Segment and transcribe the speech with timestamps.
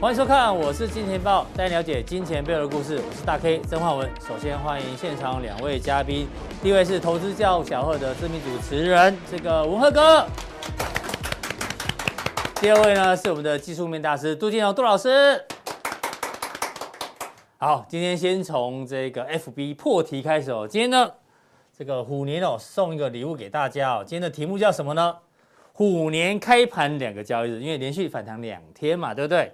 [0.00, 2.98] 欢迎收看，我是金钱豹，带你了解金钱背后的故事。
[3.06, 4.10] 我是大 K 曾焕文。
[4.26, 6.26] 首先欢迎现场两位嘉宾，
[6.62, 10.26] 第一位是投资教小贺的知名主持人，这个文赫哥。
[12.62, 15.44] 第二位呢是我们的技术面大师杜金龙杜老师。
[17.58, 20.66] 好，今天先从这个 FB 破题开始哦。
[20.66, 21.12] 今天呢，
[21.76, 24.02] 这个虎年哦送一个礼物给大家哦。
[24.02, 25.18] 今天的题目叫什么呢？
[25.74, 29.52] 虎年开盘两个交易日，因为连续反弹两天嘛，对不对？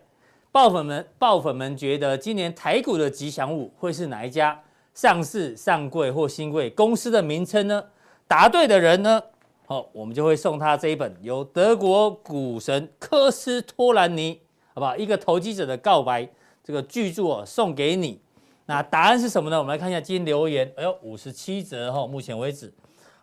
[0.57, 4.59] 爆粉们，爆粉们觉得今年台股的吉祥物会是哪一家
[4.95, 7.85] 上市、上柜或新柜公司的名称呢？
[8.27, 9.23] 答对的人呢，
[9.67, 14.41] 好，我们就会送他这一本由德国股神科斯托兰尼，
[14.73, 14.97] 好不好？
[14.97, 16.27] 一个投机者的告白
[16.65, 18.19] 这个巨著哦，送给你。
[18.65, 19.59] 那答案是什么呢？
[19.59, 22.73] 我们来看一下今天留言，哎呦，五十七折哈，目前为止。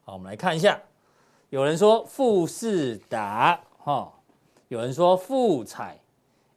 [0.05, 0.79] 好，我们来看一下，
[1.49, 4.13] 有人说富士达哈，
[4.67, 5.99] 有人说富彩，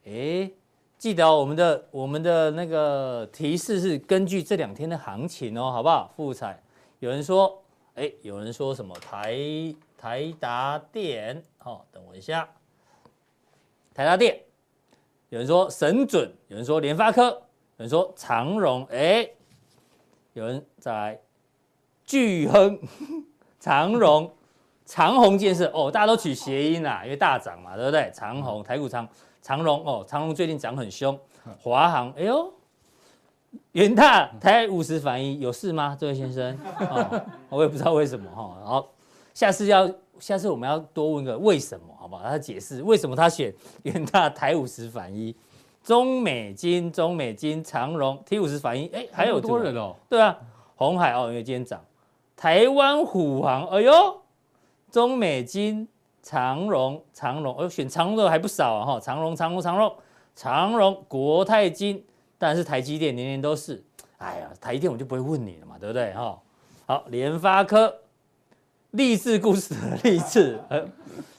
[0.04, 0.50] 哎。
[0.98, 6.10] 记得我们的我们的那个提示是根据这两天的行情哦，好不好？
[6.16, 6.58] 富彩，
[7.00, 7.62] 有人说，
[7.94, 8.96] 哎，有人说什么？
[8.98, 9.36] 台
[9.98, 12.48] 台达电，好，等我一下，
[13.94, 14.40] 台达电，
[15.28, 17.42] 有人说神准，有人说联发科，有
[17.78, 19.28] 人说长荣，哎，
[20.32, 21.20] 有人在
[22.06, 22.80] 巨亨，
[23.60, 24.34] 长荣，
[24.86, 28.10] 长虹建设，哦，大家都取谐音啦，因为大涨嘛，对不对？
[28.14, 29.06] 长虹台股长。
[29.46, 31.16] 长荣哦，长荣最近涨很凶，
[31.62, 32.52] 华航，哎呦，
[33.70, 35.96] 元大台五十反一有事吗？
[35.96, 38.42] 这位先生，哦， 我也不知道为什么哈。
[38.64, 38.88] 好，
[39.34, 42.24] 下次要下次我们要多问个为什么，好不好？
[42.24, 45.32] 他解释为什么他选元大台五十反一，
[45.80, 49.94] 中美金、中美金、长荣 T 五十反一，哎，还有多人哦。
[50.08, 50.36] 对啊，
[50.74, 51.80] 红海哦，因为今天涨，
[52.36, 53.92] 台湾虎航，哎呦，
[54.90, 55.86] 中美金。
[56.26, 59.96] 长荣，长荣，哦，选长荣的还不少啊，哈，长荣，长荣，长荣，
[60.34, 62.04] 长荣，国泰金，
[62.36, 63.80] 当然是台积电，年年都是。
[64.18, 66.12] 哎呀，台积电我就不会问你了嘛，对不对？
[66.14, 66.36] 哈，
[66.84, 67.94] 好，联发科，
[68.90, 70.84] 励志故事的励志， 呃，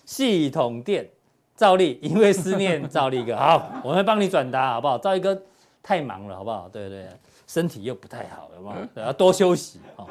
[0.05, 1.09] 系统电，
[1.53, 4.97] 赵丽，因为思念赵丽哥， 好，我们会帮你转达，好不好？
[4.97, 5.37] 兆利哥
[5.83, 6.69] 太忙了，好不好？
[6.69, 7.11] 对对對，
[7.45, 8.77] 身体又不太好，好不好？
[8.95, 9.81] 要多休息。
[9.97, 10.07] 好，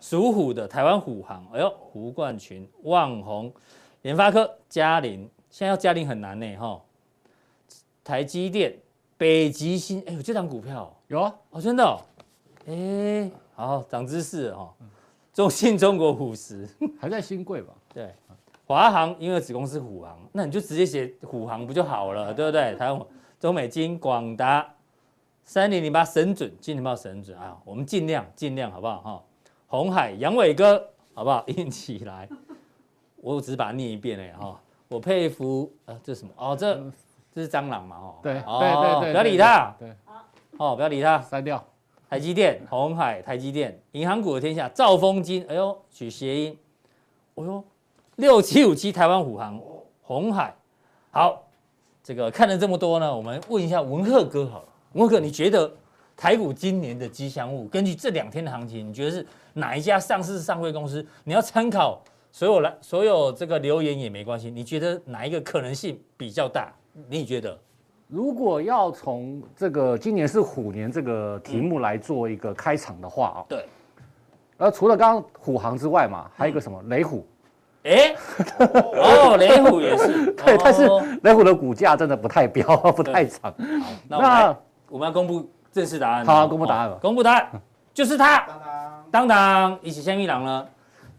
[0.00, 3.52] 属虎的台湾虎航，哎呦，胡冠群，旺宏。
[4.06, 6.80] 联发科、嘉陵，现在要嘉陵很难呢，哈。
[8.04, 8.72] 台积电、
[9.18, 12.00] 北极星，哎，有这张股票有啊，哦，真的，哦，
[12.68, 14.72] 哎，好，涨知识哈。
[15.34, 16.68] 中信中国五十
[17.00, 17.74] 还在新贵吧？
[17.92, 18.14] 对，
[18.64, 22.76] 华航因为子公司虎航，那你就直接写虎航不就好了，对不对？
[22.76, 23.02] 台湾
[23.40, 24.72] 中美金、广达、
[25.42, 29.00] 三零零八、神准、金钱豹神准啊，我们尽量尽量好不好？
[29.00, 29.24] 哈，
[29.66, 31.42] 红海、杨伟哥，好不好？
[31.50, 32.28] 一起来。
[33.34, 34.56] 我只是把它念一遍嘞哈，
[34.86, 36.32] 我佩服啊，这是什么？
[36.36, 36.80] 哦，这
[37.34, 37.96] 这是蟑螂嘛？
[37.96, 39.74] 哦，对对对对，不要理它。
[39.80, 39.92] 对，
[40.58, 41.62] 哦，不要理它，删掉。
[42.08, 46.56] 台积电、红海、台积电、银行股的天下、兆丰金，哎呦，取谐音。
[47.34, 47.64] 哎呦，
[48.14, 49.60] 六七五七台湾虎航、
[50.02, 50.54] 红海。
[51.10, 51.42] 好，
[52.04, 54.68] 这个看了这么多呢，我们问一下文鹤哥好了。
[54.92, 55.68] 文鹤哥，你觉得
[56.16, 61.04] 台股今年的吉祥物，根据这两天的行情，你觉得是哪一家上市上柜公司？
[61.24, 62.00] 你要参考。
[62.36, 64.50] 所有来，所有这个留言也没关系。
[64.50, 66.70] 你觉得哪一个可能性比较大？
[67.08, 67.58] 你觉得？
[68.08, 73.64] 如果要从这个今年是虎年这个题目来做一个开场的话啊，对。
[74.58, 77.26] 呃，除了刚刚虎行之外嘛，还有一个什么雷虎？
[77.84, 78.14] 哎，
[78.60, 80.30] 哦，雷虎也是。
[80.36, 80.86] 对，但是
[81.22, 83.40] 雷虎的股价真的不太飙，不太涨。
[83.40, 83.56] 好，
[84.08, 84.54] 那
[84.90, 86.26] 我们要公布正式答案。
[86.26, 86.98] 好，公布答案吧。
[87.00, 87.50] 公布答案
[87.94, 88.46] 就是他。
[89.10, 90.66] 当当，当当，一起先一郎呢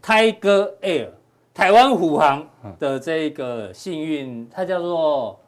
[0.02, 1.08] ？Tiger Air，
[1.52, 2.46] 台湾虎航
[2.78, 5.38] 的这个幸运，它叫做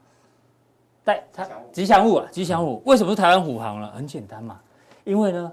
[1.05, 2.83] 带它吉祥物啊，吉祥物。
[2.85, 3.91] 为什么是台湾虎航呢？
[3.95, 4.61] 很简单嘛，
[5.05, 5.53] 因为呢，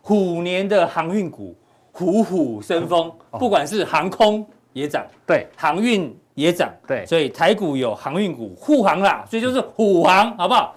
[0.00, 1.54] 虎年的航运股
[1.92, 10.74] 虎虎生风，不管是航空也涨，对，航运也涨，对，所以台股有航运股护航啦，所以就是虎航，好不好？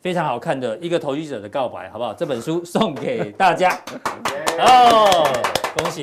[0.00, 2.12] 非常好看的一个投机者的告白，好不好？
[2.12, 3.78] 这本书送给大家，
[4.60, 5.26] 哦，
[5.76, 6.02] 恭喜。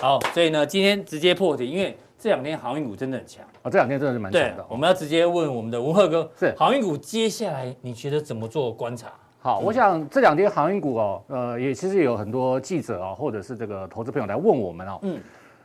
[0.00, 3.44] 好，所以呢，今天直接破题，因为这两天航运股真的很强。
[3.44, 4.64] 啊、哦，这两天真的是蛮强的。
[4.68, 6.54] 我们要直接问我们的文赫哥，是。
[6.56, 9.08] 航运股接下来你觉得怎么做观察？
[9.40, 15.20] 好，嗯、我想这两天航运股哦，呃，也其实有很多记者啊、哦，或者是这个投资朋友来问我们哦，嗯，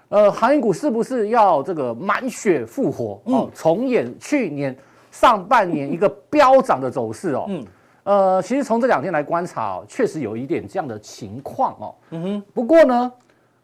[0.09, 3.21] 呃，航运股是不是要这个满血复活？
[3.25, 4.75] 哦，重演去年
[5.11, 7.65] 上半年一个飙涨的走势哦，嗯，
[8.03, 13.11] 呃，其实从这两天来观察哦，确实有一点这样的情况哦，嗯哼，不过呢。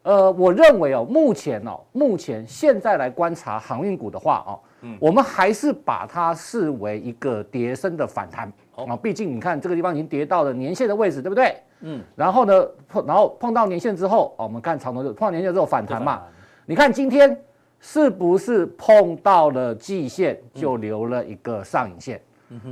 [0.04, 11.56] 呃，我认为哦，目前哦，目前现在来观察航运股的话哦，嗯，我们还是把它视为一个跌升的反弹啊，毕竟你看这个地方已经跌到了年线的位置，对不对？
[11.82, 12.02] 嗯。
[12.16, 16.24] 然后呢，碰然后碰到年线之后，哦，我们看长头就碰到年线之后反弹嘛。
[16.66, 17.38] 你看今天
[17.80, 22.22] 是不是碰到了季线就留了一个上影线？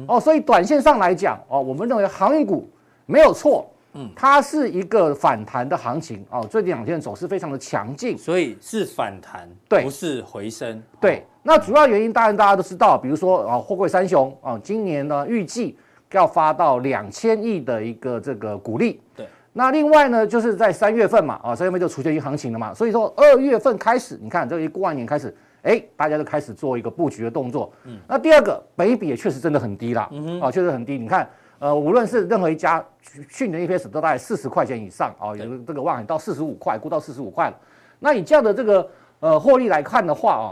[0.08, 2.70] 哦，所以短线上来讲，哦，我们认为航运股
[3.06, 3.70] 没有错。
[3.98, 10.82] 嗯，它是一个反弹的行情哦，最近两天的走势非常的强劲，所以是反弹，对，不是回升。
[11.02, 15.76] 对，那主要原因当然大家都知道，比如说啊，货柜三雄啊，今年呢预计
[16.12, 19.02] 要发到两千亿的一个这个股利。
[19.16, 27.74] 对，那另外呢，就是在三月份嘛，啊，三月份就出现一行情了嘛，所以说二月份开始，你看这一过完年开始，哎，大家就开始做一个布局的动作。
[27.86, 31.28] 嗯，那第二个，北比也确实真的很低啦，嗯哼，啊，确实很低，你看。
[31.60, 32.86] 呃，无论是任何一家，
[33.30, 37.58] 去年 EPS 都大概四十块钱以上啊，有这个望海到四十五块，估到四十五块了。
[38.00, 38.88] 那以这样的这个
[39.20, 40.46] 呃获利来看的话啊，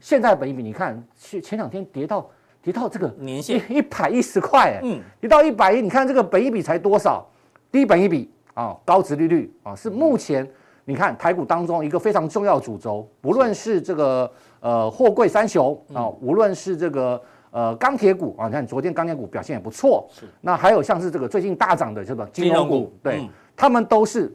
[0.00, 2.30] 现在本益比你看，前前两天跌到
[2.62, 7.26] 跌到这个年线一百一十块，哎，嗯，跌到一百一，你看这个本益比才多少？
[7.72, 10.48] 低本益比啊，高殖利率啊，是目前
[10.84, 14.30] 你看台股当中一个非常重要的主轴，不论是这个
[14.60, 17.20] 呃货柜三雄啊，无论是这个。
[17.52, 20.08] 呃，钢铁股啊，你看昨天钢铁股表现也不错。
[20.10, 20.26] 是。
[20.40, 24.34] 那还有像是这个最近大涨的这个金融股，对，嗯、他们都是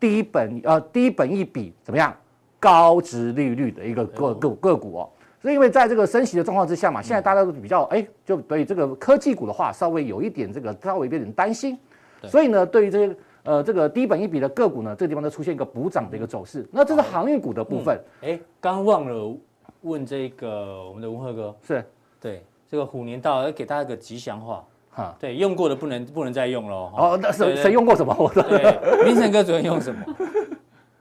[0.00, 2.14] 低本呃低本一比怎么样，
[2.58, 5.10] 高值利率的一个个个个股哦。
[5.42, 11.78] 所以因为在这个升息的状况之下嘛，现在大家都比较哎，就对这个科技股的话，稍微有一点这个稍微有点担心。
[12.24, 16.66] 所以呢，对于这些呃这个低本一比的个股呢，这个地方都出现一个补涨的一个走势。
[16.72, 18.00] 那这是航运股的部分。
[18.22, 19.36] 哎、嗯，刚忘了
[19.82, 21.84] 问这个我们的文赫哥是。
[22.20, 25.14] 对，这个虎年到了，要给大家个吉祥话哈。
[25.18, 26.76] 对，用过的不能不能再用了。
[26.76, 28.14] 哦，那谁谁用过什么？
[28.18, 30.00] 我对， 明成哥昨天用什么？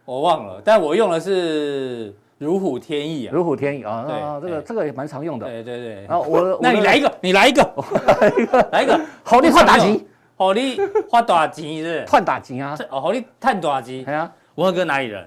[0.06, 3.31] 我忘了，但我用的是如虎添翼啊。
[3.34, 4.06] 如虎添翼啊，
[4.40, 5.46] 对，这个这个也蛮常用的。
[5.48, 6.06] 对对对。
[6.08, 7.62] 然后我，那你来一个，你来一个，
[8.72, 10.80] 来一个，好利换大吉，好利
[11.10, 12.06] 换大吉是？
[12.08, 12.78] 换大吉啊！
[12.90, 14.06] 哦，好利探大吉。
[14.08, 15.24] 哎呀，文赫哥哪里人？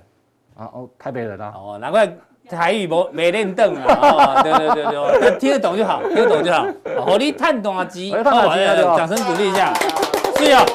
[0.57, 1.53] 啊哦，台北人啊。
[1.57, 2.11] 哦，难怪。
[2.50, 6.67] 台语没没练凳啊，哦，对对对对， 听得懂就好，听得懂就好。
[7.06, 8.25] 好，你探大机，好，
[8.97, 9.73] 掌声鼓励一下，
[10.37, 10.64] 是啊。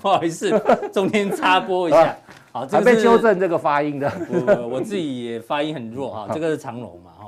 [0.00, 0.50] 不好意思，
[0.92, 2.16] 中间插播一下，
[2.52, 4.10] 好，还被纠正这个发音的。
[4.30, 7.26] 我我自己也发音很弱哈，这个是长龙嘛哈，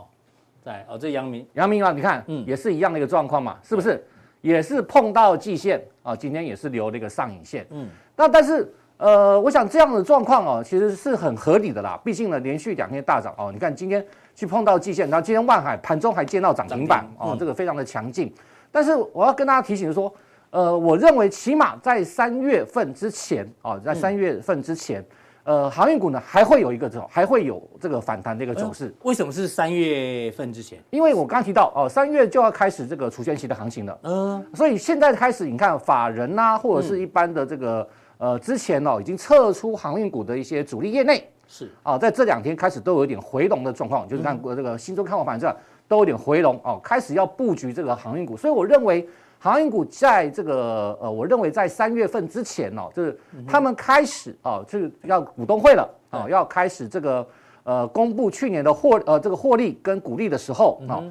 [0.65, 4.03] 在哦，这阳明，阳明啊，你看，嗯，也是一样的一个状况嘛，是不是？
[4.41, 8.73] 也是碰到季线啊，今天也是留了一个上影线，嗯，那但是。
[8.97, 12.01] 呃，我想这样的状况哦，其实是很合理的啦。
[12.05, 14.05] 毕竟呢，连续两天大涨哦，你看今天
[14.37, 18.33] 去碰到季线，然后今天万海盘中还见到涨停板停哦，这个非常的强劲。
[18.71, 20.13] 但是我要跟大家提醒说，
[20.51, 25.05] 呃，我认为起码在三月份之前哦，在三月份之前，
[25.43, 28.95] 呃，航运股呢还会有一个这种，还会有这个反弹的一个走势。
[29.03, 30.79] 为什么是三月份之前？
[30.91, 33.99] 因为我刚刚提到哦，三月就要开始这个除权期的行情了。
[34.05, 37.87] 嗯，所以现在开始，你看法人呐、啊，或者是一般的这个。
[38.25, 41.71] 呃，之前呢、哦、已经撤出航运股的一些主力业内是。
[41.83, 45.55] 啊，在这两天开始都有一点回笼的状况，就是看过这个新周看法反正
[45.87, 49.07] 都有点回笼哦，开始要布局这个航运股，所以我认为
[49.39, 57.29] 航运股在这个呃，我认为在三月份之前哦，就是他们开始哦，就是要股东会了哦，要开始这个
[57.65, 61.05] 呃公布去年的获呃这个获利跟股利的时候啊，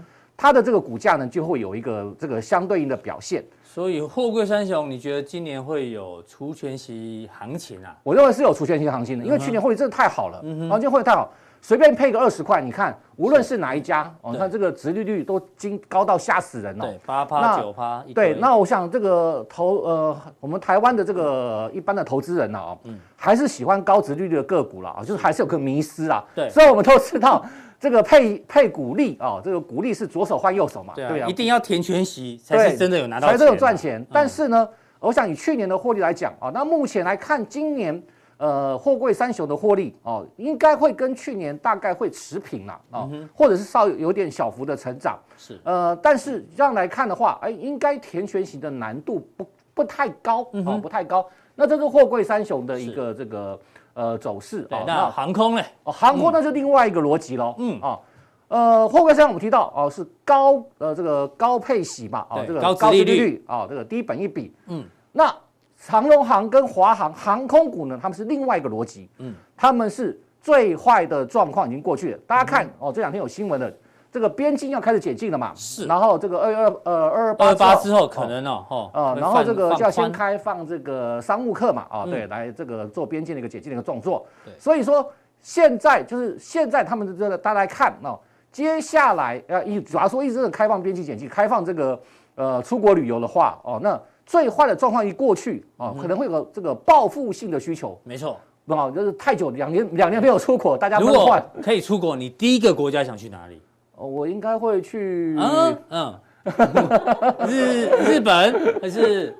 [0.43, 3.41] 它的这个股价呢就会有一个这个相对应的表现。
[3.63, 7.95] 所以货柜三雄，你觉得今年会有除权息行情啊？
[8.03, 11.31] 我认为是有除权息行情的，因为去年获利真的太好了，嗯哼，今年获利太好，
[11.61, 27.45] 随便配个二十块，你看无论是哪一家，哦，你看这个殖利率都经高到吓死人了，对，八趴九趴，对，那我想这个投呃，我们台湾的这个一般的投资人呢，哦，嗯，还是喜欢高殖利率的个股了啊，就是还是有个迷失啊，对，所以我们都知道。
[27.83, 30.93] 这个配配股利啊，这个股利是左手换右手嘛？
[30.95, 34.07] 对啊，一定要填全息才是真的有拿到钱，才真的赚钱。
[34.09, 34.69] 但是呢，
[35.01, 38.01] 我想以去年的获利来讲啊，那目前来看，今年
[38.37, 45.19] 呃货柜三雄的获利哦，应该会跟去年大概会持平了啊，或者是稍有点小幅的成长。
[45.37, 51.25] 是呃，但是这样来看的话，哎，应该填全息的难度不不太高啊，不太高。
[51.53, 53.59] 那这是货柜三雄的一个这个。
[53.93, 55.63] 呃，走势啊，那航空呢？
[55.83, 57.55] 哦，航空那是另外一个逻辑喽。
[57.57, 57.99] 嗯啊，
[58.47, 64.53] 呃，货柜上我们提到哦，是高呃这个高配息嘛，哦这个高殖利率啊，这个低本一比。
[64.67, 65.33] 嗯，那
[65.77, 69.09] 长荣航跟华航航空股呢，他们是另外一个逻辑。
[69.19, 72.17] 嗯，他们是最坏的状况已经过去了。
[72.25, 73.73] 大家看哦，这两天有新闻的。
[74.13, 75.51] 这个边境要开始解禁了嘛？
[75.55, 84.23] 是，然后这个二二呃二二八二八之后可能哦，哦，呃，然后这个就要先开放这个商务客嘛，啊，对，来这个做边境的一个解禁的一个动作。
[84.45, 88.19] 对，所以说现在就是现在他们的这个大家来看哦，
[88.51, 91.99] 接下来要一主要说一直是开放边境解禁，开放这个
[92.35, 97.99] 呃出国旅游的话哦，那最坏的状况一过去哦，可能会有个这个报复性的需求。
[98.03, 103.59] 没错，哦，就是太久两年两年没有出国，大家如果可以出国，你第一个国家想去哪里？
[103.95, 106.19] 哦，我应该会去嗯嗯。
[107.47, 109.33] 日日本还是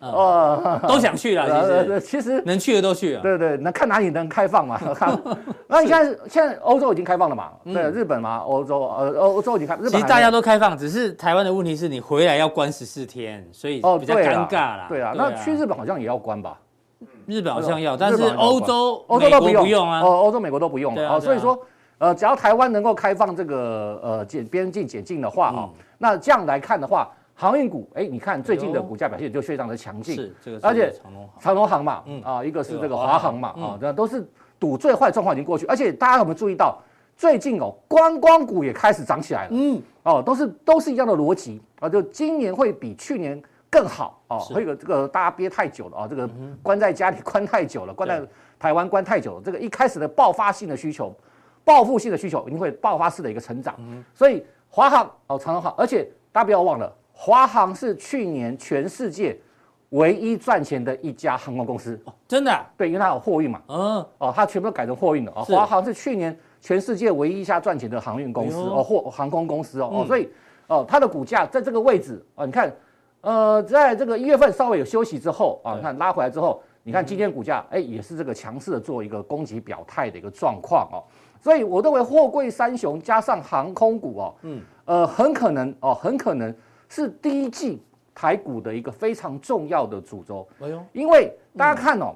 [0.00, 1.46] 哦， 都想去了。
[1.46, 3.20] 其实其实能去的都去了。
[3.20, 4.76] 对对，能看哪里能开放嘛？
[4.92, 5.16] 看。
[5.68, 7.50] 那你看现在欧洲已经开放了嘛？
[7.64, 9.76] 对，日本嘛，欧洲呃欧洲已经开。
[9.88, 14.86] 其实大家都开放，只是台湾的问题是你回来要关十四天，所以比较尴尬啦。
[14.88, 16.58] 对啊，那去日本好像也要关吧？
[17.26, 20.00] 日本好像要，但是欧洲、欧洲都不用啊。
[20.00, 20.92] 哦，欧洲、美国都不用。
[20.96, 21.56] 哦，所以说
[21.98, 25.68] 呃，只要台湾能够开放这个呃检边境检禁的话啊。
[25.98, 30.92] 那这样来看的话，航运股，哎，你看最近的股价表现就非常的强劲，是这个，而且
[31.40, 31.84] 长隆航。
[31.84, 32.22] 嘛，嗯。
[32.22, 34.26] 啊，一个是这个华航嘛，啊，这都是
[34.60, 36.78] 赌最坏状况已经过去，而且大家有没有注意到，
[37.16, 46.28] 最近哦，观光股也开始涨起来了，嗯，哦，都是都是一样的逻辑啊，就今年会比去年更好哦，会有这个大家憋太久了啊，这个
[46.62, 48.22] 关在家里 关太久了，关在
[48.58, 51.14] 台湾关太久了，这个一开始的爆发性的需求，
[51.68, 53.76] 报复性的需求一定会爆发式的一个成长，
[54.14, 54.42] 所以。
[54.70, 59.34] 华航哦，长荣航，而且大家不要忘了，华航是去年全世界
[59.88, 61.98] 唯一赚钱的一家航空公司。
[62.04, 62.66] 哦，真的？
[62.76, 65.32] 对，因为它有货运嘛，嗯，哦，它全部都改成货运了。
[65.32, 65.42] 啊。
[65.42, 70.28] 华航是去年全世界唯一一家赚钱的航运公司哦，货航空公司哦，哦，所以
[70.66, 72.70] 哦，它的股价在这个位置啊，你看，
[73.22, 81.00] 呃，在这个一月份稍微有休息之后啊，你看拉回来之后，你看今天股价哎也是这个强势的做一个攻击表态的一个状况哦。
[81.40, 86.54] 所以我认为货柜三雄加上航空股哦，嗯，呃，很可能哦，很可能
[86.88, 87.80] 是第一季
[88.14, 90.46] 台股的一个非常重要的主轴。
[90.60, 92.14] 哎呦，因为大家看哦，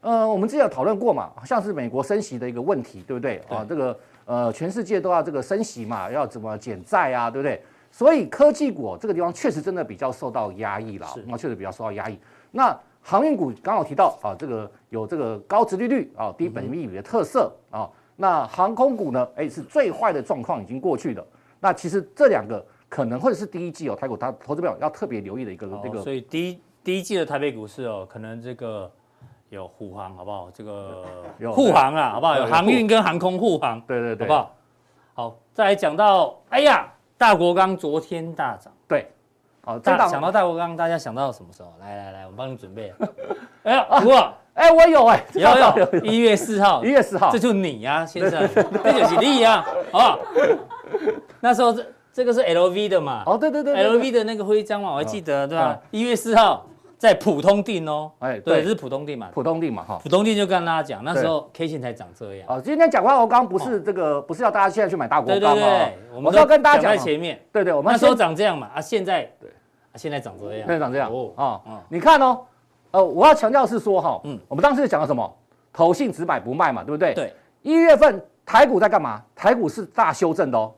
[0.00, 3.42] 呃，我们之前有讨论过嘛，像是美国升息的一个问题，对不对？
[3.48, 7.62] 啊，这个呃，全世界都要这个升息嘛，要怎么减债啊，对不对？
[7.90, 12.18] 所以科技股这个地方确实真的比较受到压抑了，那确实比较受到压抑。
[12.50, 17.86] 那航运股刚好提到啊，这个有这个高值利率啊，低本益比的特色啊。
[18.16, 19.28] 那航空股呢？
[19.36, 21.26] 哎，是最坏的状况已经过去了。
[21.60, 26.02] 那其实这两个可能会是第一季哦，台股它投资朋友要特别留意的一个这个。
[26.02, 28.90] 所以第一第一季的台北股市哦，可能这个
[29.48, 30.50] 有护航，好不好？
[30.52, 31.04] 这个
[31.52, 32.36] 护航啊，好不好？
[32.36, 34.54] 有航运跟航空护航，对对对，好不好？
[35.14, 39.10] 好，再来讲到，哎呀，大国钢昨天大涨，对，
[39.64, 41.72] 好，大想到大国刚，大家想到什么时候？
[41.80, 42.92] 来来来，我们帮你准备。
[43.62, 44.32] 哎呀，不过。
[44.54, 48.46] 哎，我有哎，有 有，一月四号，一月四号，这就你呀，先生，
[48.84, 50.18] 这就是你呀，好？
[51.40, 53.22] 那时候这这个是 LV 的嘛？
[53.24, 55.78] 哦，对对对，LV 的那个徽章嘛，我还记得，对吧？
[55.90, 56.66] 一月四号
[57.02, 62.46] 在普通定哦，哎，对，这是普通定嘛，普通定嘛，哈，普通定就跟大家讲，那时候 K 线才长这样。
[62.48, 69.50] 哦，今天讲华国钢不是这个，不是要大家现在去买大国钢对对，我们要跟大家讲在前面，对对，我们那时候长这样嘛，啊，现在对，
[69.96, 72.38] 现在长这样，现在长这样，哦，你看哦。
[72.92, 75.36] 呃，我要强调是说哈，嗯，我们当时讲了什么？
[75.72, 77.14] 投信只买不卖嘛，对不对？
[77.14, 77.34] 对。
[77.62, 79.22] 一月份台股在干嘛？
[79.34, 80.70] 台股是大修正的哦，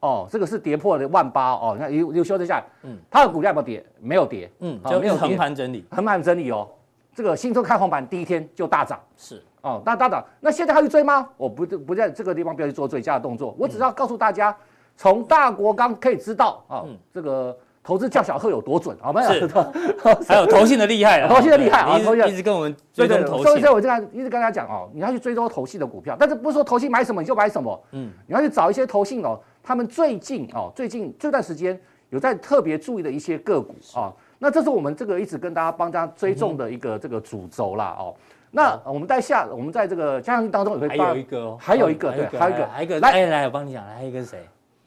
[0.00, 3.86] 哦，这个是跌破了万八哦，你看又又修正下来，嗯，它的股价有没有跌？
[4.00, 6.68] 没有跌，嗯，就没有横盘整理，横盘整理哦。
[7.14, 9.42] 这个新春开红盘第一天就大涨，是。
[9.62, 11.28] 哦，那大涨，那现在还去追吗？
[11.36, 14.56] 我不不在这个地方不要去做追加的动作，我只要告诉大家，
[14.96, 17.56] 从大国刚可以知道啊，这个。
[17.82, 18.94] 投资叫小贺有多准。
[19.00, 19.10] 好？
[19.10, 19.30] 没有，
[20.28, 23.44] 还有投信的厉害啊，投信的厉害啊，投信一直跟我们追踪投信。
[23.44, 38.12] 所以，所以我这样一直跟大家讲哦，你要去追踪投信的股票，但是不是说投信买什么你就买什么，嗯，你要去找一些投信哦，他们最近哦，最近这段时间有在特别注意的一些个股啊，那这是我们这个一直跟大家帮大家追踪的一个这个主轴啦哦。
[38.50, 44.44] 那我们在下，我们在这个加强当中也会还有一个，还有一个，对，还有一个，还有一个，来来，我帮你讲，来，还有一个是谁？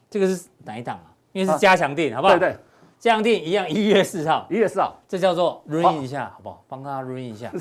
[0.09, 1.07] 这个是哪一档啊？
[1.31, 2.37] 因为是加强店，好不好？
[2.37, 2.57] 对对。
[3.03, 6.63] 这样定一样，一月四号，一月四号，这叫做 run 一下，好不好？
[6.69, 7.51] 帮大家 run 一下，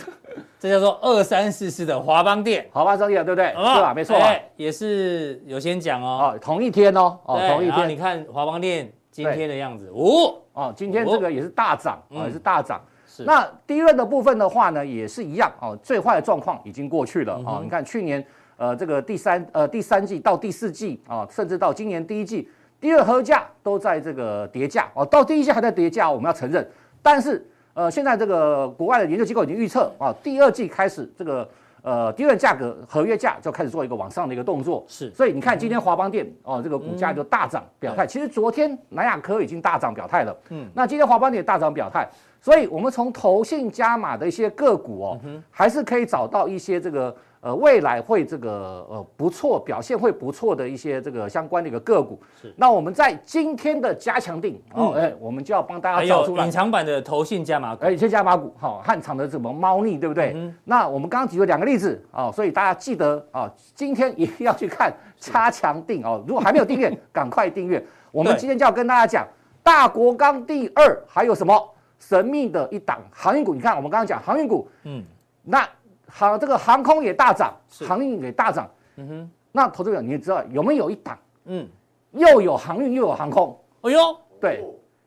[0.61, 3.49] 这叫做二三四四的华邦电，华邦电对不对？
[3.49, 3.93] 是吧？
[3.93, 4.17] 没错，
[4.55, 7.89] 也是有先讲哦，哦，同一天哦，哦，同一天。
[7.89, 12.81] 你看华邦电今天的样子，五，哦，今天这个也是大涨啊，也是大涨。
[13.05, 13.25] 是。
[13.25, 17.59] 那第一轮的部分的话呢，也是一样哦，最坏的状况已经过去了哦。
[17.65, 18.25] 你看去年
[18.57, 22.49] 呃这个第三呃第三季到第四季啊，甚至到今年第一季。
[22.83, 26.69] 第二核价都在这个叠价哦，到第一季还在叠价，我们要承认。
[27.01, 31.49] 但是呃，现在这个国外的研究机构已经预测啊，第二季开始这个
[31.83, 34.85] 呃，第二价格合约价就开始做一个往上的一个动作。
[34.89, 38.05] 是，所以你看今天华邦电哦，这个股价就大涨表态。
[38.05, 40.37] 其实昨天南亚科已经大涨表态了。
[40.49, 42.09] 嗯，那今天华邦电也大涨表态，
[42.41, 45.21] 所以我们从投信加码的一些个股哦，
[45.53, 52.19] 还是可以找到一些这个呃未来会这个呃不错表现会不错的一些这个相关的一个个股。
[52.41, 52.55] 是。
[52.57, 60.33] 那我们在今天的加强定哦，哎，我们就要帮大家找出来隐藏版的投信加码股，哎，些加码股，好，汉唐的什么猫腻，对不对？
[60.37, 60.55] 嗯。
[60.65, 66.25] 那我们刚刚举了两个例子哦，所以大家记得啊，今天一定要去看 加强定哦。
[66.27, 67.85] 如果还没有订阅， 赶快订阅。
[68.13, 69.27] 我们今天就要跟大家讲
[69.65, 73.53] 大国钢第二，还有什么神秘的一档航运股？
[73.53, 75.03] 你看，我们刚刚讲航运股，嗯，
[75.43, 75.69] 那
[76.15, 77.57] 航这个航空也大涨，
[77.89, 79.31] 航运也大涨，嗯哼。
[79.51, 81.19] 那投资者，你也知道有没有一档？
[81.47, 81.67] 嗯，
[82.13, 84.65] 又有航运又有航空，哎呦，对，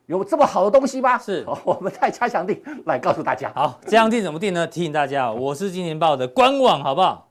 [0.08, 1.18] 有这么好的东西吗？
[1.18, 3.52] 是， 我们再加强定来告诉大家。
[3.56, 4.66] 好，加强定怎么定呢？
[4.68, 7.30] 提醒大家，我是金钱爆的官网，好不好？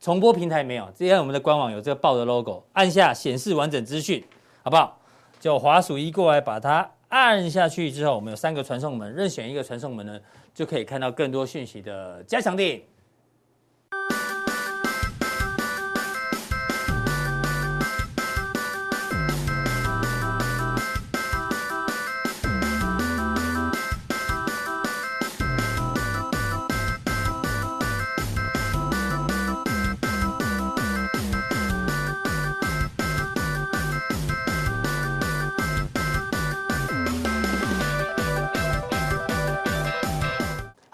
[0.00, 4.24] 重播平台没有，今天我们的官网有这个爆的 logo，按下显示完整资讯。
[4.62, 4.98] 好不好？
[5.40, 10.20] 就滑鼠一过来，把它按下去之后，我们有三个传送门，任选一个传送门呢，
[10.54, 12.80] 就可以看到更多讯息的加强点。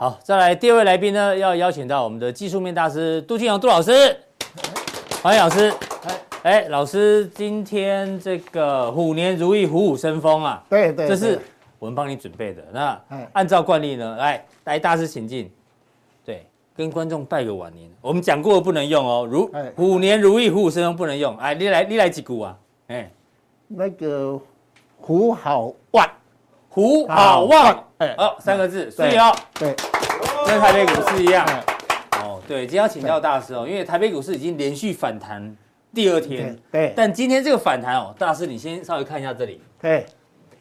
[0.04, 4.14] 好，再来第二位来宾呢，要邀请到我们的技术面大师杜金龙杜老师，
[5.23, 5.73] 欢迎老师。
[6.42, 10.62] 哎，老师，今天这个虎年如意，虎虎生风啊。
[10.68, 11.40] 对对，这是
[11.78, 12.62] 我们帮你准备的。
[12.70, 13.00] 那
[13.32, 15.50] 按照惯例呢，来来，大师请进。
[16.23, 16.46] 对，
[16.76, 17.90] 跟观众拜个晚年。
[18.02, 21.34] 我们讲过不能用哦，如虎年如意，虎虎生风不能用。
[21.38, 22.54] 哎，你来你来几股啊？
[22.88, 23.11] 哎，
[23.68, 24.38] 那个
[24.99, 26.06] 虎好旺。
[26.69, 29.73] 虎好旺，哎，哦，三个字，所以哦，对，
[30.47, 31.47] 跟台北股市一样，
[32.21, 35.57] 哦，对，今天要请教大师哦，因为台北股市已经连续反弹
[35.93, 40.04] 第二天，对，但今天这个反弹哦，大师你先稍微看一下这里，对，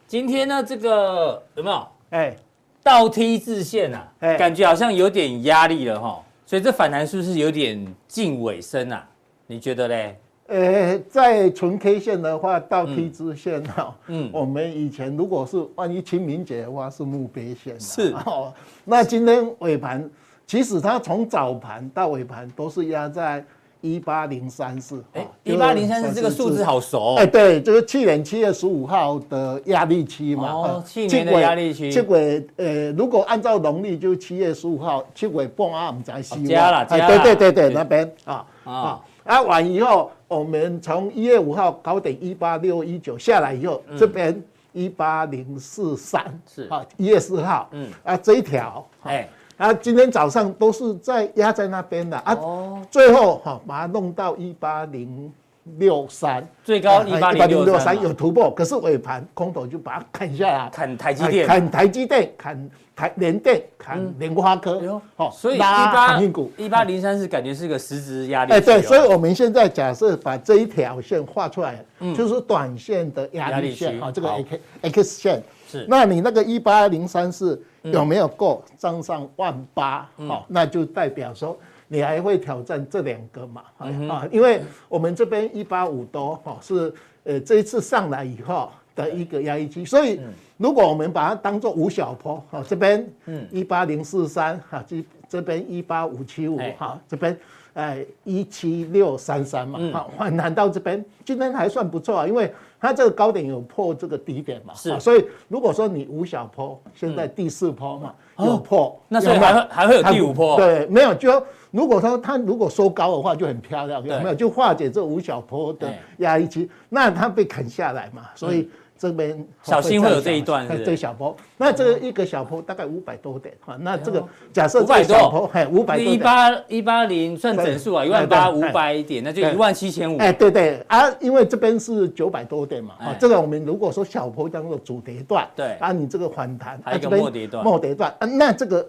[0.06, 1.86] 今天呢这个有没有？
[2.10, 2.34] 哎，
[2.82, 9.06] 倒 T 字线呐，哎，感觉好像有点压力了哈，所以这反弹是不是有点近尾声啊？
[9.46, 10.18] 你觉得嘞？
[10.46, 18.12] 呃，在纯 K 线的话，到 T 字线哈，嗯，我们以前如果是万一清明节的话是墓碑线，是。
[18.26, 18.52] 哦。
[18.84, 20.08] 那今天尾盘，
[20.46, 23.42] 其实它从早盘到尾盘都是压在
[23.80, 38.46] 一八零三四，哎，一八零三四这个数字好熟，哎，对，就是去年七月十五号的压力期嘛，哦，去年的压力期，七尾，呃，如果按照农历就七月十五号，七尾半啊，我们在西加了，加了，对对对对，那边啊。
[38.64, 39.00] 啊。
[39.24, 46.68] 啊，完以后，我们从一月五号高点一八六一九下来以后，嗯、这边一八零四三是。
[46.68, 47.90] 啊，一月四号，嗯。
[48.04, 49.28] 啊这一条，哎。
[49.56, 55.32] 啊今天早上都是在压在那边的啊，哦、最后哈、啊、把它弄到一八零
[55.78, 62.70] 六三，最高一八零六三有突破，可是尾盘空头就把它砍下来，砍台积电，砍台积电，砍。
[62.96, 66.16] 台联电砍联发科，好，所以一八
[66.56, 68.52] 一八零三是感觉是个实质压力。
[68.52, 71.84] 哎，对，所以我们现在假设把这一条线画出来，
[72.16, 75.42] 就是短线的压力线啊，这个 X X 线。
[75.68, 75.84] 是。
[75.88, 78.62] 那你那个一八零三是有没有够？
[78.78, 80.08] 站上万八？
[80.28, 83.62] 好，那就代表说你还会挑战这两个嘛？
[83.78, 86.92] 啊，因为我们这边一八五多哈是
[87.24, 90.20] 呃这一次上来以后的一个压力区，所以。
[90.56, 93.04] 如果我们把它当做五小波，哈，这边
[93.50, 97.36] 一八零四三，哈，这这边一八五七五，哈，这边
[97.72, 110.56] 哎一七六三三嘛，好，反弹到这边，今天还算不错啊，因为它这个高点有破这个低点嘛，是，所以如果说你五小波，现在第四波嘛，有破，那所以还会还会有第五破？
[110.56, 114.34] 对，没有，就如果说它如果收高的话就很漂亮，有没有？
[114.34, 118.68] 就化解这五小坡的压力区，那它被砍下来嘛，所以。
[119.08, 130.16] 这边 小心会有这一段，这小波，那这个一个小波大概五百多点哈，那这个假设五百多，哎，五百多，一八一八零算整数啊，一万八五百点，那就一万七千五。
[130.18, 130.82] 哎，对对。
[130.88, 138.88] 啊，因为这边是九百多点嘛，啊，这个我们如果说小波当做主跌段，对，啊，你这个反弹，还有一个末跌段，末跌段，啊，那这个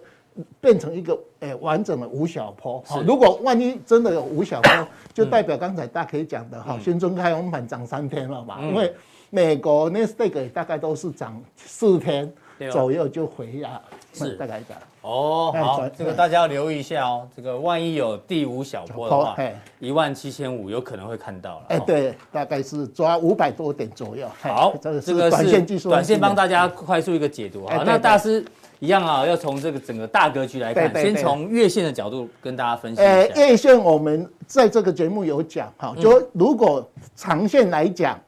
[0.60, 8.90] 变成一个哎完整的五小波，好，如果万一真的有五小坡， 就代表刚才大家可以讲的哈，新春开红盘涨三天了嘛，因为。
[9.30, 12.32] 美国那 stake 大概都是涨四天
[12.70, 13.80] 左右就回压，
[14.12, 14.82] 是大概这样。
[15.02, 17.28] 哦，好，这个大家要留意一下哦。
[17.36, 19.36] 这个万一有第五小波的话，
[19.78, 21.64] 一万七千五有可能会看到了。
[21.68, 24.28] 哎，对，大概是抓五百多点左右。
[24.40, 27.64] 好，这个是短线技术，短线帮大家快速一个解读。
[27.68, 28.44] 好，那大师
[28.80, 33.10] 一样啊，要从这个整个大格局来看，对对对先从月线的角度跟大家分析一下。
[33.12, 36.84] 呃，月线我们在这个节目有讲哈，就如果
[37.14, 38.18] 长线来讲，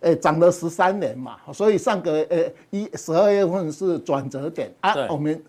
[0.00, 2.38] 呃，涨了十三年嘛，所以上个呃
[2.70, 5.42] 一十二月份是转折点啊，我们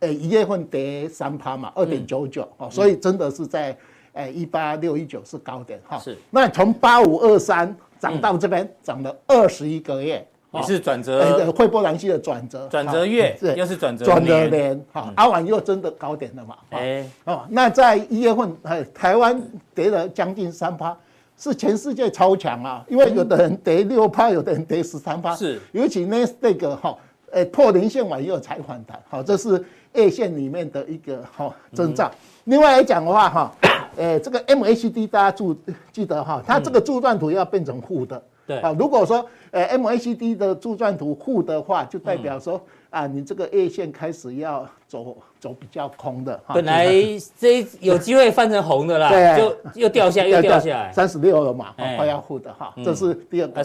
[0.00, 3.76] 诶一月份跌三趴嘛，二点九九哦，所以真的是在
[4.14, 5.98] 诶一八六一九是高点哈。
[5.98, 6.16] 是。
[6.30, 10.26] 那从八五二三涨到这边涨了二十一个月。
[10.54, 16.58] 也是转折，惠波兰西的转折，转折月，是又是转折转折年，哈，阿婉又真的高点了嘛？
[16.68, 19.42] 哎，哦，那在一月份，哎，台湾
[19.74, 20.94] 跌了将近三趴，
[21.36, 22.84] 是全世界超强啊！
[22.88, 26.96] 因为有的人跌六趴，有的人跌十三趴，是，尤其那那个哈，
[27.32, 29.64] 诶，破零线完以后才反弹，好，这是
[29.94, 32.10] A 线里面的一个哈征兆。
[32.44, 33.52] 另外来讲的话，哈，
[33.96, 35.56] 诶，这个 MACD 大家注
[35.92, 38.22] 记得哈，它这个柱状图要变成负的。
[38.46, 42.60] 对啊，如果说诶 MACD 的柱状图负的话，就代表说
[42.92, 46.38] 啊，你这个 A 线开始要走走比较空的。
[46.54, 46.86] 本来
[47.38, 53.64] 这有机会翻成红的啦，对，就又掉下又掉下来，三十六了嘛，快要负的哈，这是第二个。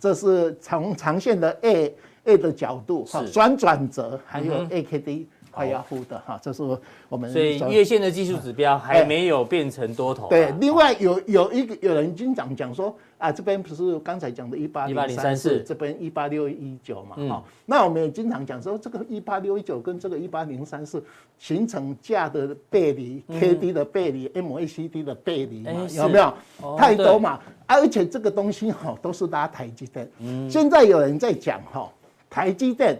[0.00, 5.26] 这是长长线的 A A 的角度哈，转转折还有 AKD。
[5.58, 6.62] 快要负的哈，这是
[7.08, 10.28] 我们所以月线的技术指标还没有变成多头。
[10.28, 21.02] 对，另外有有一个有人经常讲说啊，这边不是刚才讲的一八零三四，这边一八六一九嘛，哈，那我们也经常讲说这个一八六一九跟这个一八零三四
[21.38, 26.32] 形成价的背离，K D 的背离，MACD 的背离嘛，有没有？
[26.76, 30.08] 太多嘛，而且这个东西哈都是拉台积电。
[30.20, 31.90] 嗯，现在有人在讲哈，
[32.30, 32.96] 台积电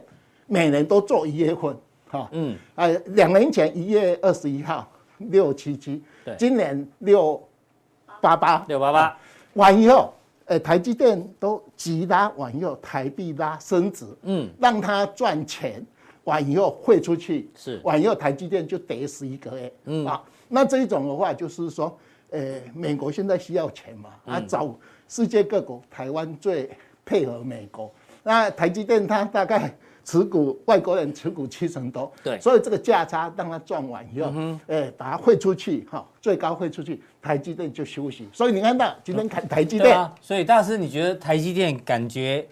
[0.46, 1.76] 每年都做一月份。
[2.10, 7.46] 好，嗯，哎，两年前一月二十一号六七七，对，今年六
[8.20, 8.64] 八八。
[8.66, 9.18] 六八八，
[9.52, 10.14] 完以后，
[10.46, 15.84] 哎，台积电都急拉完以后，台币拉升值，嗯，让它赚钱，
[16.24, 21.94] 完以后汇出去，是，完以后台积电就跌十一个月，嗯，啊，那这一种的话就是说，
[22.30, 24.74] 呃，美国现在需要钱嘛，啊，找
[25.08, 26.70] 世界各国，台湾最
[27.04, 27.92] 配合美国，
[28.22, 29.70] 那台积电它大概。
[30.08, 34.32] 持股外国人持股七成多，对，所以这个价差让他赚完以后，
[34.66, 38.26] 哎，把它汇出去，哈，最高汇出去，台积电就休息。
[38.32, 42.48] 所以你看到今天看台积电，所以大师你觉得台积电感觉，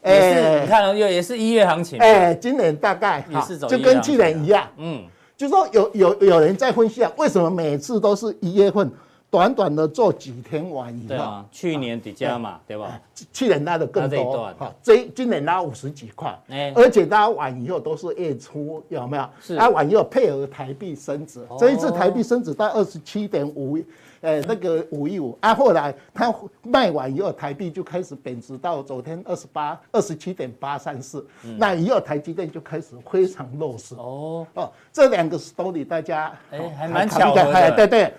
[0.00, 5.04] 哎，你看了又也是一月行情，哎，今年大概也是走，就跟去年一样，嗯，
[5.36, 8.90] 就说有有有人在分析啊，为什么每次都是一月份？
[9.34, 13.00] 短短的做几天完以后，去年底加嘛，对吧？
[13.32, 19.28] 去年拉的更多，哈，这今年拉五十几块，哎，而且拉完以后都是月初，有没有？
[19.40, 23.76] 是，拉完以后配合台币升值，这一次台币升值到二十七点五，
[24.20, 31.26] 呃，那个五一五，啊，后来它卖完以后，台币就开始贬值到昨天二十八，二十七点八三四，
[31.58, 34.46] 那以后台积电就开始非常弱势，哦。
[34.54, 38.14] 哦，这两个 story 大家哎还蛮巧的，对对。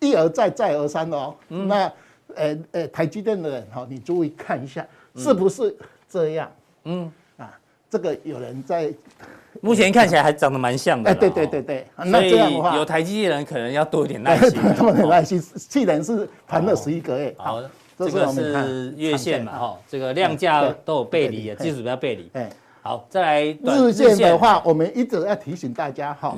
[0.00, 1.34] 一而再，再而三哦。
[1.48, 1.92] 嗯、那，
[2.34, 5.74] 呃呃，台积电的人哈，你注意看一下，是不是
[6.08, 6.50] 这样？
[6.84, 7.58] 嗯啊，
[7.90, 8.92] 这个有人在，
[9.60, 11.10] 目前看起来还长得蛮像的。
[11.10, 11.86] 哎，对对对对。
[11.96, 14.60] 那这样的话，有台积电人可能要多一点耐心。
[14.76, 15.40] 多点耐心。
[15.40, 17.34] 既然是盘了十一个月。
[17.36, 17.60] 好，
[17.98, 19.58] 这个是月线嘛？
[19.58, 22.30] 哈，这个量价都有背离，技术指标背离。
[22.34, 22.48] 哎，
[22.82, 26.36] 好，再来日线的话，我们一直要提醒大家哈，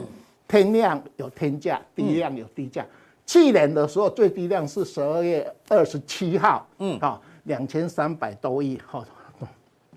[0.48, 2.86] 天量有天价，地量有地价。
[3.30, 9.04] 去年的时候最低量是十二月二十七号，嗯，好，两千三百多亿，哈，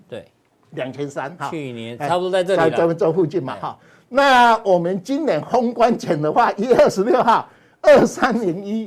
[0.08, 0.24] 对，
[0.70, 3.76] 两千三，去年差不多在这里，在这这附近嘛，哈。
[4.08, 7.48] 那我们今年封关前的话，一月二十六号
[7.80, 8.86] 二三零一，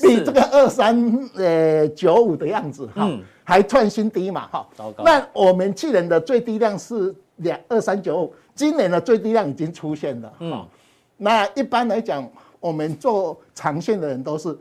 [0.00, 3.06] 比这个二三呃九五的样子，哈，
[3.44, 4.66] 还创新低嘛，哈。
[4.74, 5.04] 糟糕。
[5.04, 10.66] 那我们去年的最低量是两二三九五，今年的最低量已经出现了，嗯。
[11.18, 12.26] 那一般来讲。
[12.62, 14.56] 我们做长线的人都是，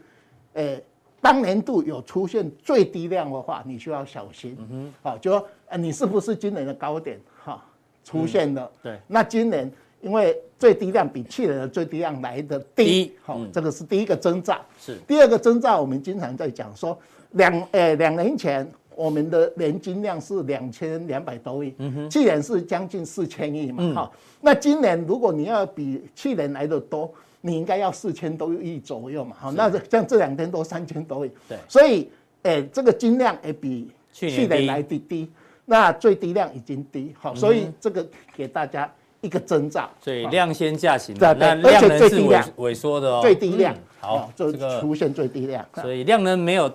[0.54, 0.84] 诶，
[1.22, 4.58] 当年度有出现最低量的话，你需要小心。
[4.60, 7.64] 嗯哼，好，就说啊，你是不是今年的高点哈
[8.04, 8.70] 出现了？
[8.82, 14.60] 对，那今年因为最低量比去年的最低量来的低，好，这个是第一个征兆。
[14.80, 16.98] 是第二个征兆，我们经常在讲说，
[17.34, 27.14] 两诶两年前我们的年金量是两千两百多亿，嗯哼，去年是将近四千亿嘛，好，那今年如果你要比去年来的多。
[27.42, 32.08] 你应该要四千多亿左右嘛，好，那像这两天都三千多亿，对，所以，
[32.44, 35.30] 诶，这个金量也比去年来的低，
[35.66, 42.48] 那最低量已经低，好，所以这个给大家一个征兆，所以量先价行，对对，而且最低量。
[42.58, 46.72] 萎缩的哦，最低量，好，这个出现最低量，所以量能没有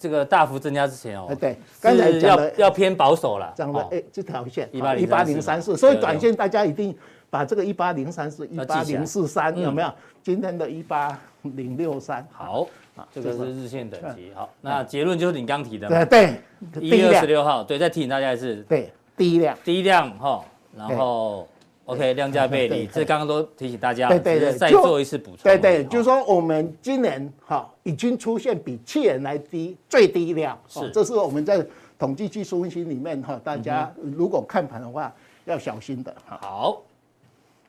[0.00, 6.96] 这个大幅增加之前哦，对，刚才讲的要偏保守了，讲的诶，这条线一八零三四，所以短线大家一定。
[7.32, 9.92] 把这个一八零三四一八零四三有没有？
[10.20, 12.26] 今天的一八零六三。
[12.32, 14.32] 好，啊，这个是日线等级。
[14.34, 15.86] 好，那结论就是你刚提的。
[15.86, 18.56] 对对，一月二十六号，对，再提醒大家一次。
[18.68, 20.44] 对，第一量，第一量哈，
[20.76, 21.46] 然后
[21.90, 24.08] OK 量价背离，这刚刚都提醒大家。
[24.08, 25.38] 对对对，再做一次补充。
[25.42, 31.64] 对对，就是说我们今年哈已经出现比去年来低最低量，是，这是我们在
[31.98, 35.12] 统计技术分析里面哈，大家如果看盘的话
[35.44, 36.14] 要小心的。
[36.26, 36.82] 好。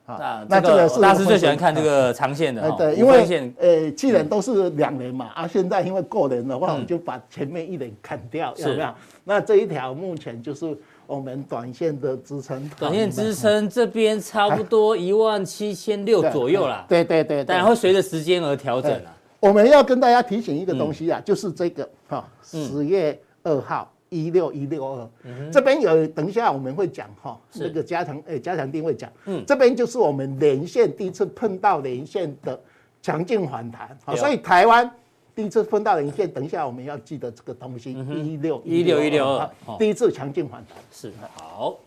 [0.07, 8.93] 那那这个是大师最喜欢看这个长线的，对，因为呃，既然都是两年嘛，啊，现在因为过年的话，我们就把前面一年砍掉，有没有？
[9.23, 10.77] 那这一条目前就是
[11.11, 19.15] 我们短线的支撑，短线支撑这边差不多一万七千六左右啦，对对对，但会随着时间而调整啊。
[19.39, 23.91] 我们要跟大家提醒一个东西啊，就是这个哈，十月二号。
[24.13, 25.09] 一六一六二，
[25.53, 32.59] 这边有，等一下我们会讲哈，那个加强诶，加强定会讲，嗯，这边就是我们连线第一次碰到连线的
[33.01, 34.91] 强劲反弹，好，所以台湾
[35.35, 41.77] 第一次分到连线，等一下我们要记得这个东西，一六一六一六二，第一次强劲反弹，是好，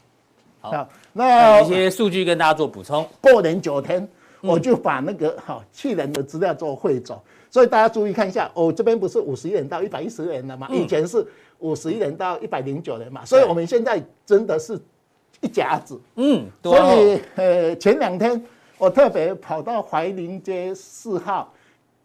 [0.61, 4.09] 好，那一些数据跟大家做补充，过年九天，
[4.41, 10.69] 我就把那个好去年的资料做汇总，所以大家注意看一下，哦，这边不是五十元到一百一十元了吗？
[10.73, 11.27] 以前是。
[11.61, 14.79] 五十一年到一百零九元嘛，所以我们现在真的是
[15.41, 15.99] 一甲子。
[16.17, 18.45] 嗯，所以呃前两天
[18.77, 21.54] 我特别跑到怀宁街四号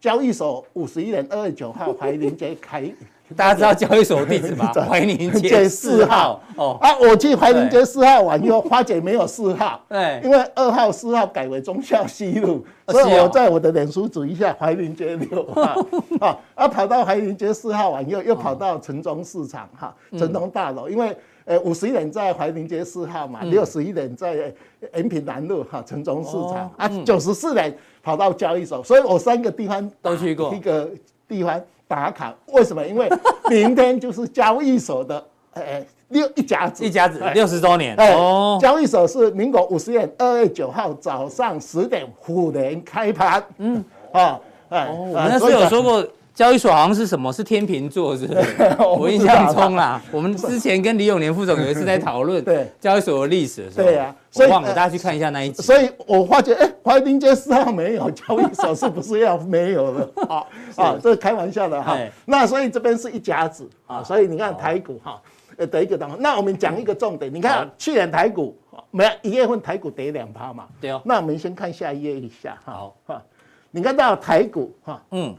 [0.00, 2.90] 交易所五十一年二月九号怀宁街开。
[3.36, 4.72] 大家知道交易所地址吗？
[4.88, 6.42] 怀宁街四号。
[6.56, 6.76] 哦。
[6.80, 15.62] 啊，我去怀宁街四号玩以后，发觉没有四号，对，因为二号、四号改为忠孝西路，所以我在我的脸书指一下怀宁街六号。
[16.20, 21.16] 啊，啊，跑到怀宁街四号玩以后，又跑到城中市场哈，城东大楼，因为
[21.50, 24.54] 呃五十一点在怀宁街四号嘛，六十一点在
[24.94, 30.88] 延平南路哈，城中市场啊，九十四点跑到交易所，所以我三个地方都去过，一个
[31.26, 31.60] 地方。
[31.90, 32.86] 打卡，为什么？
[32.86, 33.10] 因为
[33.48, 37.96] 明天就是交易所的，呃，六一甲子，一甲子六十周年。
[37.96, 43.42] 哦，交易所是民国五十年二月九号早上十点虎年开盘。
[43.58, 46.06] 嗯，啊，哎，我们那时候有说过。
[46.40, 47.30] 交易所好像是什么？
[47.30, 48.40] 是天秤座，是不是？
[48.98, 55.62] 我印象中啦，我们之前跟李永年副总有一次在讨论对交易所的历史的时候，对啊，所以忘了大家去看一下那一集。
[55.62, 60.10] 所以我发觉，哎，怀宁街四号没有交易所，是不是要没有了？
[60.30, 60.42] 啊
[60.76, 61.94] 啊，这开玩笑的哈。
[62.24, 65.20] 那所以这边是一甲子啊，所以你看台股哈，
[65.58, 66.16] 呃，得一个档。
[66.20, 68.56] 那我们讲一个重点，你看去年台股
[68.90, 70.64] 没有一月份台股跌两趴嘛？
[70.80, 71.02] 对哦。
[71.04, 73.22] 那我们先看下一页一下，好哈。
[73.70, 75.36] 你看到台股哈，嗯。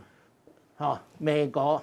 [0.82, 1.80] 啊，美国，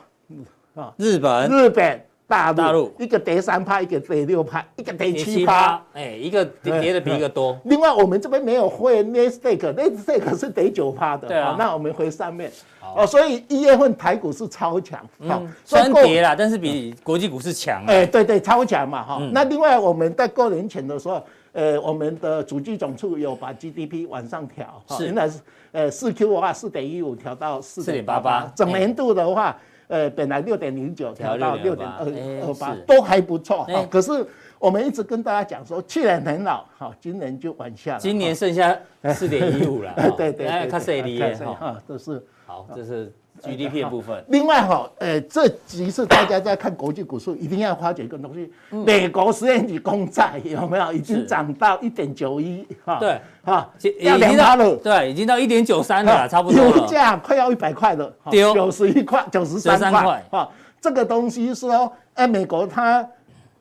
[0.75, 7.57] 啊，日本，日本，大陆，大陆，一个跌三趴，一个跌六趴，一个跌七趴，哎，一个跌的比一个多。
[7.67, 11.29] 另外，我们这边没有会 Nasdaq，Nasdaq 是跌九趴的。
[11.29, 11.55] 对啊。
[11.57, 12.51] 那我们回上面。
[12.97, 14.99] 哦，所以一月份台股是超强。
[15.21, 15.55] 嗯。
[15.65, 17.85] 虽然跌了，但是比国际股市强。
[17.87, 19.23] 哎，对对，超强嘛，哈。
[19.33, 24.83] 那另外我们在过年前的时候，呃，我们的主计总处有把 GDP 往上调。
[24.89, 25.07] 是。
[25.07, 25.41] 原来是。
[25.71, 29.55] 呃，四 Q 的话，四点一五调到四点八八，整年度的话，
[29.87, 33.67] 呃，本来六点零九调到六点二二八，都还不错。
[33.91, 34.27] 可是
[34.59, 38.01] 我们一直跟大家讲说，去年很好，好，今年就往下了。
[38.01, 38.75] 今年剩下
[39.15, 39.93] 四点一五了。
[40.17, 43.13] 对对 对，看谁厉害哈，都是好，这是。
[43.43, 44.25] GDP 的部分。
[44.29, 52.67] 另外哈，呃，这几次大家在看国际股市，一定要发觉一个东西，美国十年期公债有没有已经涨到一点九一？
[52.85, 53.71] 哈，对，哈，
[54.01, 54.77] 要两趴了。
[54.77, 56.63] 对，已经到一点九三了，差不多。
[56.63, 60.25] 油价快要一百块了，九十一块，九十三块。
[60.31, 60.49] 哈，
[60.81, 63.07] 这个东西说，哎，美国它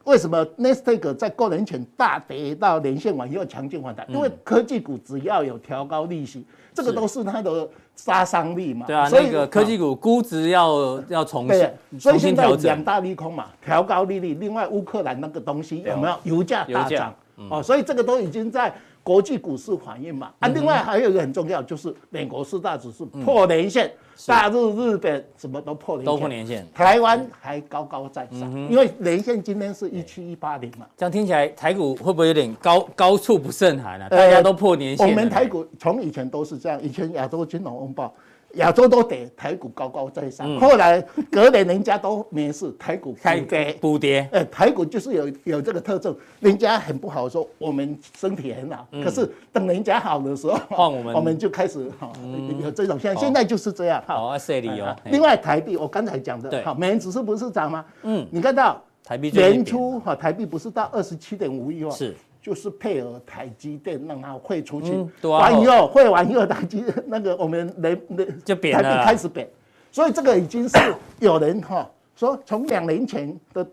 [0.03, 4.09] 为什么 Nasdaq 在过年前大跌到连线完以后强劲反弹？
[4.09, 7.67] 因为科技股只要有调高利息，这个都是它的。
[7.97, 16.15] 杀伤力嘛，对啊，所以那个科技股估值要要重新，所以现在两大利空嘛，调高利率，另外乌克兰那个东西有没有？
[16.23, 17.13] 油价大涨？
[17.49, 18.73] 哦，所以这个都已经在
[19.07, 20.33] 国际股市反应嘛。
[20.39, 23.89] 啊，另外还有一个很重要，就是美国四大指数破年线。
[24.25, 26.67] 大陆、日本什么都破年线，都破年线。
[26.73, 30.87] 台湾还高高在上，因为年线今天是一七一八零嘛。
[30.97, 34.09] 这样听起来，台股会不会有点高高处不胜寒啊？
[34.09, 35.07] 大家都破年线。
[35.07, 38.13] 我们台股从以前都是这样，以前亚洲金融风暴。
[38.53, 40.59] 亚洲都跌，台股高高在上。
[40.59, 44.27] 后来隔年人家都没事，台股开跌补跌。
[44.31, 48.87] 哎，台股就是有有这个特征，人家很不好说，我们身体很好。
[49.03, 52.11] 可是等人家好的时候，我们 我们就开始哈
[52.61, 53.23] 有这种现象。
[53.23, 54.03] 现在就是这样。
[54.07, 54.85] 好，谢理由。
[55.05, 57.85] 另外台币，我刚才讲的，好，美元指数不是涨吗？
[58.03, 61.91] 嗯，你看到台币年初哈，台币不是到二十七点五一吗？
[61.91, 62.15] 是。
[62.47, 69.45] 就是配合台积电让它汇出去，嗯完以后汇完以后，台积那个我们人人就贬了，开始贬，
[69.91, 70.77] 所以这个已经是
[71.19, 73.67] 有人哈说从两年前的。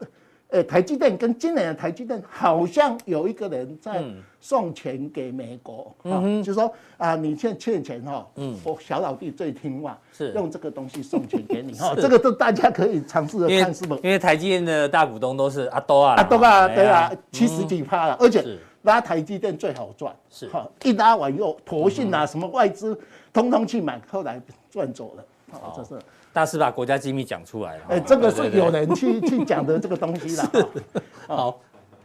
[0.54, 4.00] 呃，台积电跟今年的台积电好像有一个人在
[4.40, 10.30] 送钱给美国，哈、嗯，就是说啊，你欠欠钱哈，嗯，我小老弟最听话，是。
[10.30, 13.96] 用这个东西送钱给你 哈，这个都大家可以尝试着看是不？
[13.96, 20.46] 因为台积电的大股东都是阿多啊，阿多啊，对啊，七十几趴了，而且拉台积电最好赚，是。
[20.50, 22.96] 哈，一拉完以后，投信啊，什么外资
[23.32, 24.40] 通通去买，后来
[24.70, 26.00] 赚走了，好，这是。
[26.34, 30.50] 大师把国家机密讲出来了，哎，这个是有人去 去讲的这个东西了。
[31.28, 31.60] 好，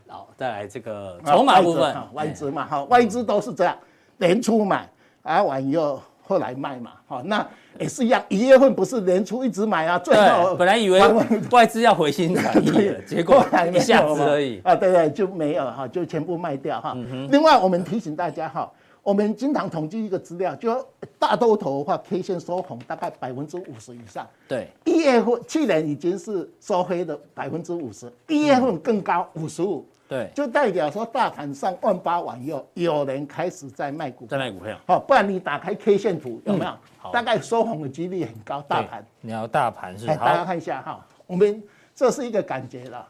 [0.07, 3.75] 好，再来这个筹码部分，外资嘛，好，外资都是这样，
[4.17, 4.87] 年初买，
[5.23, 7.43] 啊完以后后来卖嘛，哈，那
[7.79, 11.01] 也是一样，一月份不是年初一直买啊，最后本来以为
[11.49, 16.95] 外资要回心转意了，结果一下子而已啊，对对，就没有哈，就全部卖掉哈。
[17.31, 18.71] 另外，我们提醒大家哈。
[19.09, 24.27] 我们经常统计一个资料，就大多头的话，K 线收红大概百分之五十以上。
[24.47, 29.83] 对，一月份去年已经是收黑的百分之五十，一月份更高五十五。
[30.07, 34.77] 对，就代表说大盘上万八完以后，有人开始在卖股，在卖股票。
[34.85, 36.71] 好，不然你打开 K 线图有没有？
[36.99, 38.61] 好，大概收红的几率很高。
[38.67, 40.05] 大盘，你要大盘是？
[40.05, 41.63] 大家看一下哈，我们
[41.95, 43.07] 这是一个感觉了。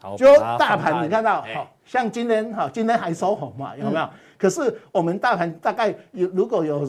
[0.00, 0.26] 好，就
[0.58, 4.08] 大盘你看到，好像今天哈，今天还收红嘛，有没有？
[4.38, 6.88] 可是我们大盘大概有如果有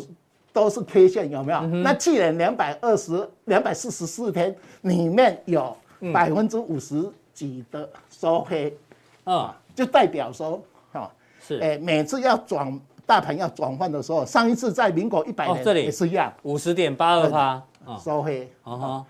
[0.52, 1.62] 都是 K 线，有没有？
[1.84, 5.76] 那既然两百二十、两百四十四天里面有
[6.14, 8.76] 百分之五十几的收黑，
[9.24, 17.62] 啊，就代表说，哈，是，哎，每次要转大盘要转换的时候，上一次在民国一百年也是一样，五十点八二趴
[18.00, 19.06] 收黑，啊哈。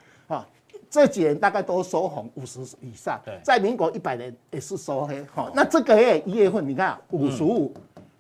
[0.96, 7.74] 这几年大概都收红五十以上，在民国一百年也是收黑，好，那这个月一月份你看五十五，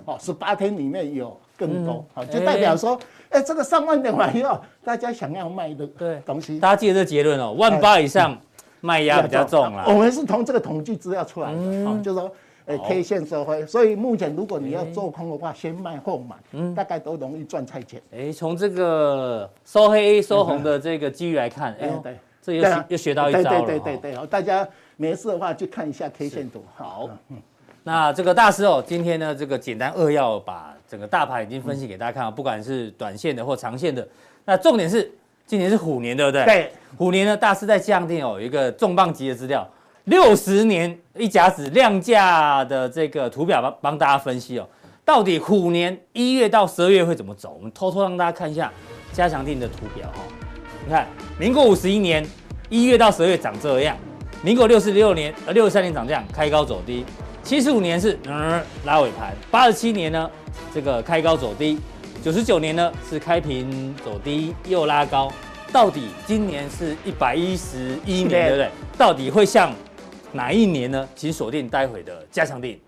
[0.03, 6.21] 哦，十八天里面有更多，好，就代表说，哎，这个上万点完以后，大家想要卖的对。
[6.25, 8.37] 东西，大家记得这结论哦，万八以上
[8.81, 9.85] 卖压比较重了。
[9.87, 12.29] 我们是从这个统计资料出来的，好，就是说，
[12.65, 18.01] 哎，K 线收黑，所以目前如果你要做空的话，先卖后买，嗯，大概都容易赚菜钱。
[18.11, 22.17] 哎，从这个收黑收红的这个机遇来看，哎，对。
[22.45, 23.61] 这又学又学到一招了。
[23.61, 26.63] 对对对对，大家没事的话就看一下 K 线图。
[26.75, 27.09] 好，
[27.83, 34.07] 那这个大师哦，今天呢这个简单扼要把整个大盘已经分析给大家看了，不管是短线的或长线的。
[34.45, 35.11] 那重点是
[35.47, 36.45] 今年是虎年，对不对？
[36.45, 36.71] 对。
[36.97, 39.67] 虎年呢，大师在降定哦，有一个重磅级的资料，
[40.05, 44.67] 六十年一甲子量价的这个图表帮帮大家分析哦，
[45.03, 47.53] 到底虎年一月到十二月会怎么走？
[47.57, 48.71] 我们偷偷让大家看一下
[49.11, 50.44] 加强定的图表哈。
[50.85, 51.07] 你看，
[51.39, 52.23] 民国五十一年
[52.69, 53.97] 一月到十二月长这样，
[54.43, 57.03] 民国六十六年呃六十三年长这样，开高走低，
[57.43, 60.29] 七十五年是嗯拉尾盘，八十七年呢
[60.71, 61.79] 这个开高走低，
[62.23, 65.31] 九十九年呢是开平走低又拉高，
[65.71, 68.69] 到底今年是一百一十一年对不对？
[68.95, 69.73] 到底会像
[70.31, 71.09] 哪一年呢？
[71.15, 72.79] 请锁定待会的加强定。